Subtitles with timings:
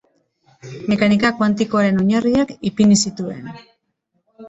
[0.93, 3.57] Mekanika kuantikoaren oinarriak ipini zituen.